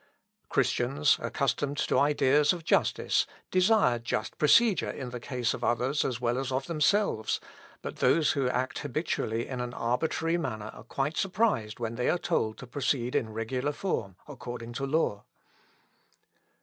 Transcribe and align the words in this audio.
Christians, 0.49 1.19
accustomed 1.21 1.77
to 1.77 1.99
ideas 1.99 2.53
of 2.53 2.63
justice, 2.63 3.27
desire 3.51 3.99
just 3.99 4.35
procedure 4.39 4.89
in 4.89 5.11
the 5.11 5.19
case 5.19 5.53
of 5.53 5.63
others 5.63 6.03
as 6.03 6.19
well 6.19 6.39
as 6.39 6.51
of 6.51 6.65
themselves, 6.65 7.39
but 7.83 7.97
those 7.97 8.31
who 8.31 8.49
act 8.49 8.79
habitually 8.79 9.47
in 9.47 9.61
an 9.61 9.75
arbitrary 9.75 10.39
manner 10.39 10.71
are 10.73 10.85
quite 10.85 11.17
surprised 11.17 11.79
when 11.79 11.93
they 11.97 12.09
are 12.09 12.17
told 12.17 12.57
to 12.57 12.65
proceed 12.65 13.13
in 13.13 13.31
regular 13.31 13.71
form, 13.73 14.15
according 14.27 14.73
to 14.73 14.87
law. 14.87 15.23